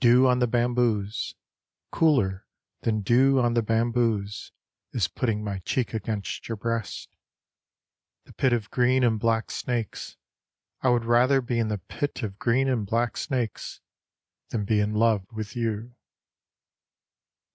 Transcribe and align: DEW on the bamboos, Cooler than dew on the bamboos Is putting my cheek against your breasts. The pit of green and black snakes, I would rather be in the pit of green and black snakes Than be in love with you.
DEW 0.00 0.26
on 0.26 0.38
the 0.38 0.46
bamboos, 0.46 1.34
Cooler 1.90 2.46
than 2.82 3.00
dew 3.00 3.38
on 3.40 3.54
the 3.54 3.62
bamboos 3.62 4.52
Is 4.92 5.08
putting 5.08 5.42
my 5.42 5.60
cheek 5.60 5.94
against 5.94 6.46
your 6.46 6.56
breasts. 6.58 7.08
The 8.24 8.34
pit 8.34 8.52
of 8.52 8.70
green 8.70 9.02
and 9.02 9.18
black 9.18 9.50
snakes, 9.50 10.18
I 10.82 10.90
would 10.90 11.06
rather 11.06 11.40
be 11.40 11.58
in 11.58 11.68
the 11.68 11.78
pit 11.78 12.22
of 12.22 12.38
green 12.38 12.68
and 12.68 12.84
black 12.86 13.16
snakes 13.16 13.80
Than 14.50 14.66
be 14.66 14.78
in 14.78 14.92
love 14.92 15.24
with 15.32 15.56
you. 15.56 15.94